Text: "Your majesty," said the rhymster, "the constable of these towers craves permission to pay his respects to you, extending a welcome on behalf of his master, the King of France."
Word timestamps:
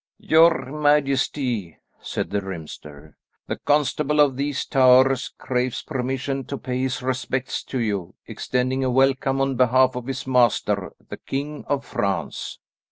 "Your 0.23 0.65
majesty," 0.71 1.77
said 2.01 2.31
the 2.31 2.41
rhymster, 2.41 3.17
"the 3.45 3.57
constable 3.57 4.19
of 4.19 4.35
these 4.35 4.65
towers 4.65 5.31
craves 5.37 5.83
permission 5.83 6.43
to 6.45 6.57
pay 6.57 6.79
his 6.81 7.03
respects 7.03 7.63
to 7.65 7.77
you, 7.79 8.15
extending 8.25 8.83
a 8.83 8.89
welcome 8.89 9.39
on 9.39 9.57
behalf 9.57 9.95
of 9.95 10.07
his 10.07 10.25
master, 10.25 10.93
the 11.09 11.17
King 11.17 11.65
of 11.67 11.85
France." 11.85 12.57